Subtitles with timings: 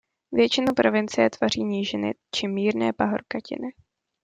[0.31, 3.67] Většinu provincie tvoří nížiny či mírné pahorkatiny.